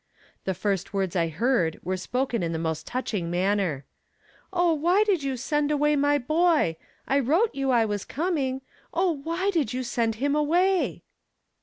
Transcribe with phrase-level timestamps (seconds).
[0.45, 3.85] The first words I heard were spoken in the most touching manner
[4.51, 6.77] "Oh, why did you send away my boy?
[7.07, 8.61] I wrote you I was coming;
[8.95, 11.03] Oh, why did you send him away!"